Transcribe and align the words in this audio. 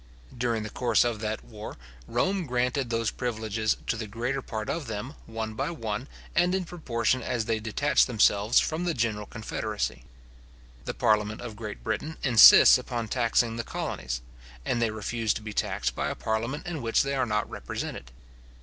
During 0.35 0.63
the 0.63 0.71
course 0.71 1.03
of 1.03 1.19
that 1.19 1.43
war, 1.45 1.77
Rome 2.07 2.47
granted 2.47 2.89
those 2.89 3.11
privileges 3.11 3.77
to 3.85 3.95
the 3.95 4.07
greater 4.07 4.41
part 4.41 4.67
of 4.67 4.87
them, 4.87 5.13
one 5.27 5.53
by 5.53 5.69
one, 5.69 6.07
and 6.35 6.55
in 6.55 6.65
proportion 6.65 7.21
as 7.21 7.45
they 7.45 7.59
detached 7.59 8.07
themselves 8.07 8.59
from 8.59 8.85
the 8.85 8.95
general 8.95 9.27
confederacy. 9.27 10.03
The 10.85 10.95
parliament 10.95 11.39
of 11.41 11.55
Great 11.55 11.83
Britain 11.83 12.17
insists 12.23 12.79
upon 12.79 13.09
taxing 13.09 13.57
the 13.57 13.63
colonies; 13.63 14.23
and 14.65 14.81
they 14.81 14.89
refuse 14.89 15.35
to 15.35 15.41
be 15.43 15.53
taxed 15.53 15.93
by 15.93 16.09
a 16.09 16.15
parliament 16.15 16.65
in 16.65 16.81
which 16.81 17.03
they 17.03 17.13
are 17.13 17.27
not 17.27 17.47
represented. 17.47 18.09